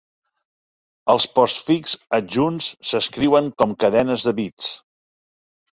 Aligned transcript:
Els 1.15 1.27
postfix 1.35 1.93
adjunts 2.21 2.73
s'escriuen 2.93 3.55
com 3.61 3.79
cadenes 3.87 4.29
de 4.31 4.37
bits. 4.43 4.77